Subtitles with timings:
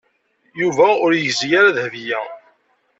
[0.61, 2.21] Yuba ur yegzi ara Dahbiya.